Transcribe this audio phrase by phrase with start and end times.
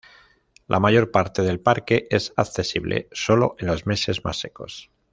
[0.65, 4.89] La mayor parte del parque es accesible solo en los meses más secos.